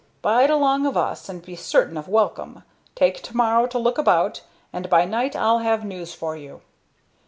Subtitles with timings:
[0.23, 2.63] Bide along of us, and be certain of welcome.
[2.95, 4.41] Take to morrow to look about,
[4.73, 6.63] and by night I'll have news for you."